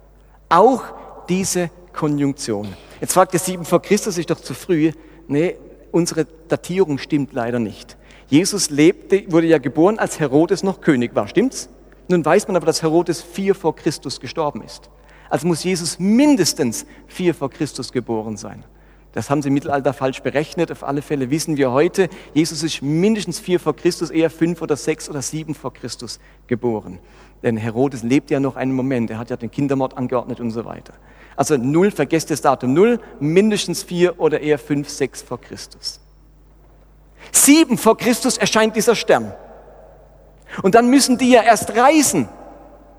[0.49, 0.85] Auch
[1.29, 2.69] diese Konjunktion.
[3.01, 4.93] Jetzt fragt ihr sieben vor Christus, ist doch zu früh
[5.29, 5.57] nee,
[5.91, 7.97] unsere Datierung stimmt leider nicht.
[8.29, 11.69] Jesus lebte, wurde ja geboren, als Herodes noch König war, stimmt's?
[12.09, 14.91] Nun weiß man aber, dass Herodes vier vor Christus gestorben ist.
[15.29, 18.65] Also muss Jesus mindestens vier vor Christus geboren sein.
[19.13, 20.73] Das haben sie im Mittelalter falsch berechnet.
[20.73, 24.77] Auf alle Fälle wissen wir heute, Jesus ist mindestens vier vor Christus, eher fünf oder
[24.77, 26.99] sechs oder sieben vor Christus geboren.
[27.43, 29.11] Denn Herodes lebt ja noch einen Moment.
[29.11, 30.95] Er hat ja den Kindermord angeordnet und so weiter.
[31.37, 36.01] Also null, vergesst das Datum null, mindestens vier oder eher fünf, sechs vor Christus.
[37.31, 39.33] Sieben vor Christus erscheint dieser Stern.
[40.63, 42.29] Und dann müssen die ja erst reisen.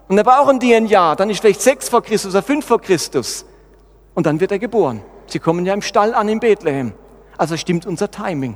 [0.07, 1.15] Und dann brauchen die ein Jahr.
[1.15, 3.45] Dann ist vielleicht sechs vor Christus oder fünf vor Christus.
[4.13, 5.01] Und dann wird er geboren.
[5.33, 6.93] Sie kommen ja im Stall an in Bethlehem.
[7.39, 8.55] Also stimmt unser Timing.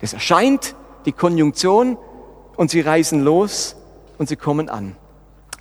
[0.00, 1.98] Es erscheint die Konjunktion
[2.56, 3.74] und sie reisen los
[4.18, 4.94] und sie kommen an.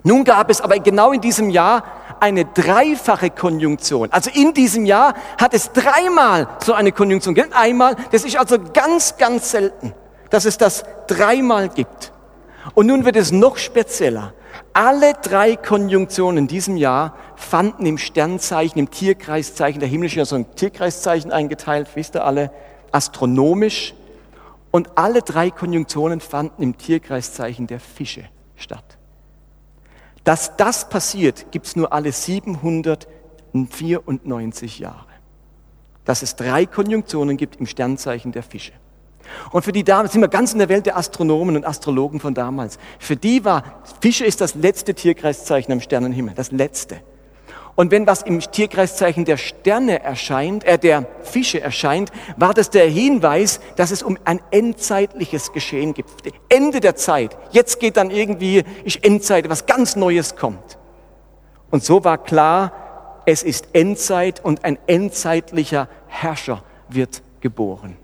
[0.03, 1.83] Nun gab es aber genau in diesem Jahr
[2.19, 4.11] eine dreifache Konjunktion.
[4.11, 7.55] Also in diesem Jahr hat es dreimal so eine Konjunktion gegeben.
[7.55, 9.95] Einmal, das ist also ganz, ganz selten,
[10.29, 12.13] dass es das dreimal gibt.
[12.75, 14.35] Und nun wird es noch spezieller.
[14.73, 20.55] Alle drei Konjunktionen in diesem Jahr fanden im Sternzeichen, im Tierkreiszeichen, der himmlische so ein
[20.55, 22.51] Tierkreiszeichen eingeteilt, wisst ihr alle,
[22.91, 23.93] astronomisch.
[24.71, 28.97] Und alle drei Konjunktionen fanden im Tierkreiszeichen der Fische statt.
[30.25, 35.05] Dass das passiert, gibt es nur alle 794 Jahre.
[36.03, 38.73] Dass es drei Konjunktionen gibt im Sternzeichen der Fische.
[39.51, 42.33] Und für die damals, sind wir ganz in der Welt der Astronomen und Astrologen von
[42.33, 42.77] damals.
[42.99, 43.63] Für die war,
[44.01, 47.01] Fische ist das letzte Tierkreiszeichen am Sternenhimmel, das letzte.
[47.75, 52.87] Und wenn was im Tierkreiszeichen der Sterne erscheint, äh, der Fische erscheint, war das der
[52.87, 56.09] Hinweis, dass es um ein endzeitliches Geschehen gibt.
[56.47, 57.37] Ende der Zeit.
[57.51, 60.77] Jetzt geht dann irgendwie, ist Endzeit, was ganz Neues kommt.
[61.69, 62.71] Und so war klar,
[63.25, 67.97] es ist Endzeit und ein endzeitlicher Herrscher wird geboren.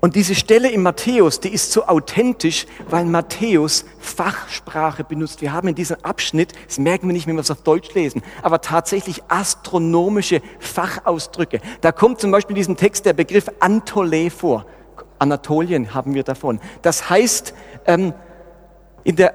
[0.00, 5.42] Und diese Stelle in Matthäus, die ist so authentisch, weil Matthäus Fachsprache benutzt.
[5.42, 8.22] Wir haben in diesem Abschnitt, das merken wir nicht, wenn wir es auf Deutsch lesen,
[8.42, 11.60] aber tatsächlich astronomische Fachausdrücke.
[11.82, 14.64] Da kommt zum Beispiel in diesem Text der Begriff Antole vor.
[15.18, 16.60] Anatolien haben wir davon.
[16.80, 17.52] Das heißt,
[17.86, 18.14] ähm,
[19.04, 19.34] in der,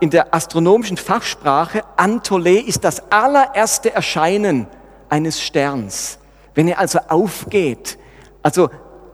[0.00, 4.66] in der astronomischen Fachsprache, Antole ist das allererste Erscheinen
[5.08, 6.18] eines Sterns.
[6.54, 7.96] Wenn er also aufgeht,
[8.42, 8.70] also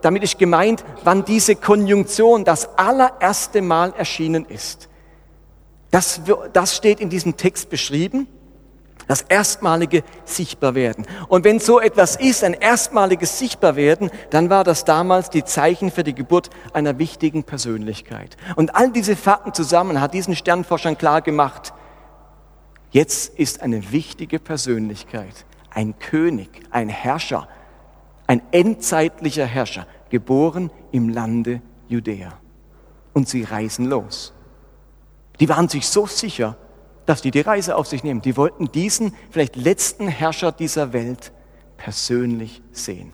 [0.07, 4.87] damit ist gemeint, wann diese Konjunktion das allererste Mal erschienen ist.
[5.91, 6.21] Das,
[6.53, 8.25] das steht in diesem Text beschrieben.
[9.09, 11.05] Das erstmalige Sichtbarwerden.
[11.27, 16.05] Und wenn so etwas ist, ein erstmaliges Sichtbarwerden, dann war das damals die Zeichen für
[16.05, 18.37] die Geburt einer wichtigen Persönlichkeit.
[18.55, 21.73] Und all diese Fakten zusammen hat diesen Sternforschern klar gemacht,
[22.91, 27.49] jetzt ist eine wichtige Persönlichkeit, ein König, ein Herrscher,
[28.27, 32.33] ein endzeitlicher Herrscher, geboren im Lande Judäa.
[33.13, 34.33] Und sie reisen los.
[35.39, 36.57] Die waren sich so sicher,
[37.05, 38.21] dass die die Reise auf sich nehmen.
[38.21, 41.31] Die wollten diesen vielleicht letzten Herrscher dieser Welt
[41.77, 43.13] persönlich sehen.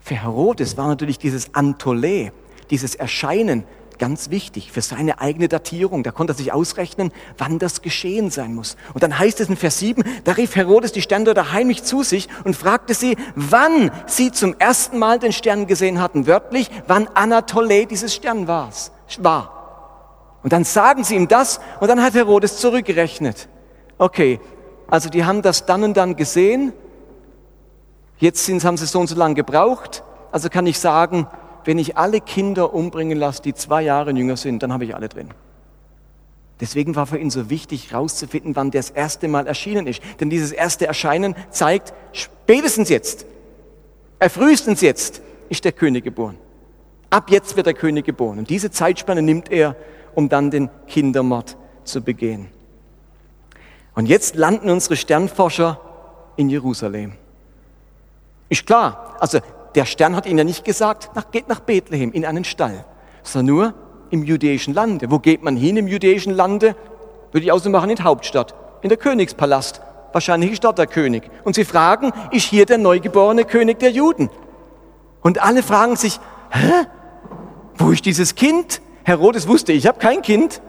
[0.00, 2.32] Für Herodes war natürlich dieses Antole,
[2.70, 3.64] dieses Erscheinen
[4.02, 6.02] ganz wichtig für seine eigene Datierung.
[6.02, 8.76] Da konnte er sich ausrechnen, wann das geschehen sein muss.
[8.94, 12.28] Und dann heißt es in Vers 7, da rief Herodes die Sterndeuter heimlich zu sich
[12.42, 16.26] und fragte sie, wann sie zum ersten Mal den Stern gesehen hatten.
[16.26, 18.72] Wörtlich, wann Anatole dieses Stern war.
[20.42, 23.48] Und dann sagen sie ihm das und dann hat Herodes zurückgerechnet.
[23.98, 24.40] Okay,
[24.88, 26.72] also die haben das dann und dann gesehen.
[28.18, 30.02] Jetzt haben sie so und so lange gebraucht.
[30.32, 31.28] Also kann ich sagen,
[31.64, 35.08] wenn ich alle Kinder umbringen lasse, die zwei Jahre jünger sind, dann habe ich alle
[35.08, 35.28] drin.
[36.60, 40.00] Deswegen war für ihn so wichtig, herauszufinden, wann das erste Mal erschienen ist.
[40.20, 43.26] Denn dieses erste Erscheinen zeigt, spätestens jetzt,
[44.20, 46.38] äh, frühestens jetzt ist der König geboren.
[47.10, 48.38] Ab jetzt wird der König geboren.
[48.38, 49.74] Und diese Zeitspanne nimmt er,
[50.14, 52.48] um dann den Kindermord zu begehen.
[53.94, 55.80] Und jetzt landen unsere Sternforscher
[56.36, 57.14] in Jerusalem.
[58.48, 59.40] Ist klar, also
[59.74, 62.84] der Stern hat ihnen ja nicht gesagt, nach, geht nach Bethlehem in einen Stall,
[63.22, 63.74] sondern nur
[64.10, 65.10] im jüdischen Lande.
[65.10, 66.76] Wo geht man hin im jüdischen Lande?
[67.32, 69.80] Würde ich ausmachen in die Hauptstadt, in der Königspalast.
[70.12, 71.30] Wahrscheinlich ist dort der König.
[71.44, 74.28] Und sie fragen, ist hier der neugeborene König der Juden?
[75.22, 76.86] Und alle fragen sich, hä?
[77.76, 78.82] Wo ist dieses Kind?
[79.04, 80.60] Herodes wusste, ich habe kein Kind.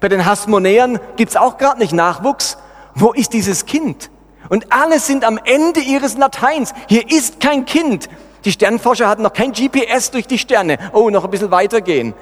[0.00, 2.56] Bei den Hasmonäern gibt's auch gerade nicht Nachwuchs.
[2.94, 4.10] Wo ist dieses Kind?
[4.48, 6.72] Und alle sind am Ende ihres Lateins.
[6.88, 8.08] Hier ist kein Kind.
[8.44, 10.78] Die Sternforscher hatten noch kein GPS durch die Sterne.
[10.92, 12.14] Oh, noch ein bisschen weitergehen.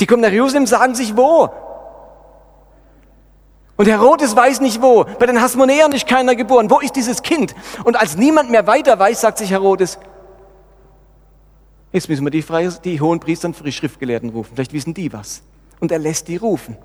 [0.00, 1.48] Die kommen nach Jerusalem, sagen sich wo.
[3.76, 5.04] Und Herodes weiß nicht wo.
[5.04, 6.70] Bei den Hasmonäern ist keiner geboren.
[6.70, 7.54] Wo ist dieses Kind?
[7.84, 9.98] Und als niemand mehr weiter weiß, sagt sich Herodes,
[11.92, 14.52] jetzt müssen wir die, Freie, die hohen Priester und Schriftgelehrten rufen.
[14.54, 15.42] Vielleicht wissen die was.
[15.78, 16.76] Und er lässt die rufen.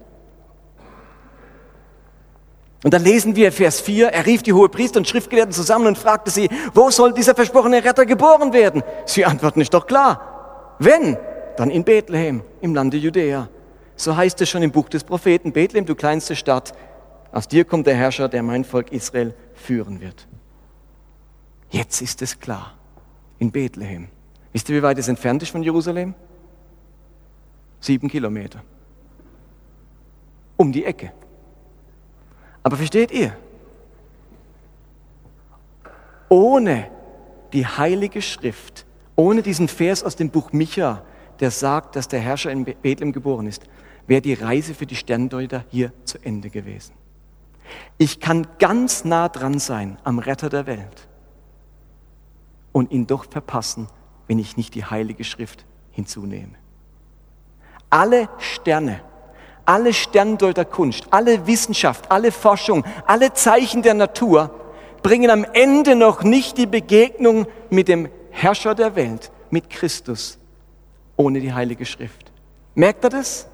[2.84, 5.98] Und dann lesen wir Vers 4, er rief die hohe Priester und Schriftgelehrten zusammen und
[5.98, 8.84] fragte sie, wo soll dieser versprochene Retter geboren werden?
[9.06, 10.76] Sie antworten, ist doch klar.
[10.80, 11.18] Wenn,
[11.56, 13.48] dann in Bethlehem, im Lande Judäa.
[13.96, 16.74] So heißt es schon im Buch des Propheten, Bethlehem, du kleinste Stadt,
[17.32, 20.28] aus dir kommt der Herrscher, der mein Volk Israel führen wird.
[21.70, 22.74] Jetzt ist es klar,
[23.40, 24.10] in Bethlehem.
[24.52, 26.14] Wisst ihr, wie weit es entfernt ist von Jerusalem?
[27.80, 28.62] Sieben Kilometer.
[30.58, 31.12] Um die Ecke.
[32.64, 33.36] Aber versteht ihr?
[36.30, 36.90] Ohne
[37.52, 38.86] die Heilige Schrift,
[39.16, 41.04] ohne diesen Vers aus dem Buch Micha,
[41.40, 43.64] der sagt, dass der Herrscher in Bethlehem geboren ist,
[44.08, 46.94] wäre die Reise für die Sterndeuter hier zu Ende gewesen.
[47.98, 51.08] Ich kann ganz nah dran sein am Retter der Welt
[52.72, 53.88] und ihn doch verpassen,
[54.28, 56.56] wenn ich nicht die Heilige Schrift hinzunehme.
[57.90, 59.02] Alle Sterne,
[59.66, 64.52] alle Sterndeuterkunst, alle Wissenschaft, alle Forschung, alle Zeichen der Natur
[65.02, 70.38] bringen am Ende noch nicht die Begegnung mit dem Herrscher der Welt, mit Christus,
[71.18, 72.32] ohne die Heilige Schrift.
[72.76, 73.48] Merkt ihr das?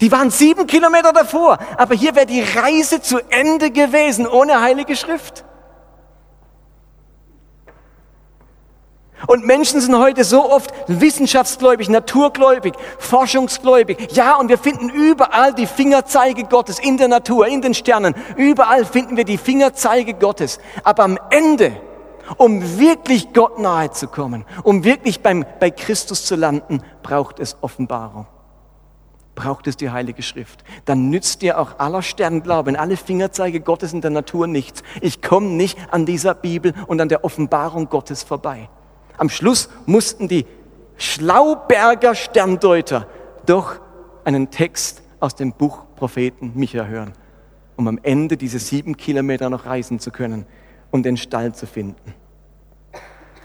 [0.00, 4.96] Die waren sieben Kilometer davor, aber hier wäre die Reise zu Ende gewesen ohne Heilige
[4.96, 5.44] Schrift.
[9.26, 14.08] Und Menschen sind heute so oft wissenschaftsgläubig, naturgläubig, forschungsgläubig.
[14.12, 18.14] Ja, und wir finden überall die Fingerzeige Gottes in der Natur, in den Sternen.
[18.36, 20.58] Überall finden wir die Fingerzeige Gottes.
[20.82, 21.72] Aber am Ende,
[22.36, 27.56] um wirklich Gott nahe zu kommen, um wirklich beim, bei Christus zu landen, braucht es
[27.60, 28.26] Offenbarung.
[29.34, 30.62] Braucht es die Heilige Schrift.
[30.84, 34.82] Dann nützt dir auch aller Sternglauben, alle Fingerzeige Gottes in der Natur nichts.
[35.00, 38.68] Ich komme nicht an dieser Bibel und an der Offenbarung Gottes vorbei.
[39.18, 40.46] Am Schluss mussten die
[40.96, 43.06] Schlauberger Sterndeuter
[43.46, 43.80] doch
[44.24, 47.12] einen Text aus dem Buch Propheten Micha hören,
[47.76, 50.46] um am Ende diese sieben Kilometer noch reisen zu können
[50.90, 52.14] und den Stall zu finden.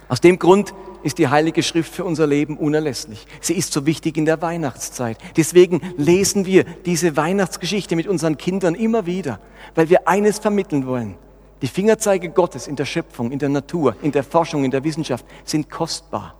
[0.09, 3.26] Aus dem Grund ist die Heilige Schrift für unser Leben unerlässlich.
[3.41, 5.18] Sie ist so wichtig in der Weihnachtszeit.
[5.36, 9.39] Deswegen lesen wir diese Weihnachtsgeschichte mit unseren Kindern immer wieder,
[9.76, 11.15] weil wir eines vermitteln wollen.
[11.62, 15.26] Die Fingerzeige Gottes in der Schöpfung, in der Natur, in der Forschung, in der Wissenschaft
[15.43, 16.36] sind kostbar.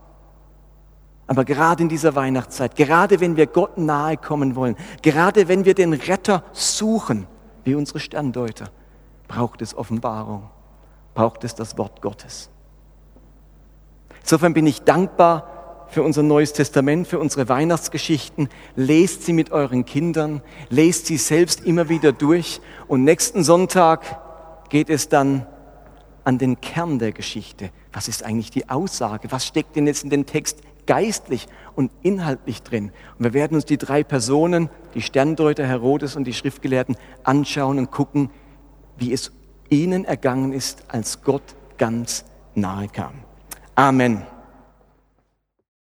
[1.26, 5.74] Aber gerade in dieser Weihnachtszeit, gerade wenn wir Gott nahe kommen wollen, gerade wenn wir
[5.74, 7.28] den Retter suchen,
[7.66, 8.70] wie unsere Sterndeuter,
[9.28, 10.50] braucht es Offenbarung,
[11.14, 12.50] braucht es das Wort Gottes.
[14.22, 18.50] Insofern bin ich dankbar für unser Neues Testament, für unsere Weihnachtsgeschichten.
[18.76, 24.22] Lest sie mit euren Kindern, lest sie selbst immer wieder durch und nächsten Sonntag
[24.70, 25.46] geht es dann
[26.24, 27.70] an den Kern der Geschichte.
[27.94, 29.32] Was ist eigentlich die Aussage?
[29.32, 32.92] Was steckt denn jetzt in den Text geistlich und inhaltlich drin?
[33.18, 37.92] Und wir werden uns die drei Personen, die Sterndeuter, Herodes und die Schriftgelehrten, anschauen und
[37.92, 38.30] gucken,
[38.98, 39.32] wie es
[39.70, 43.14] ihnen ergangen ist, als Gott ganz nahe kam.
[43.76, 44.24] Amen.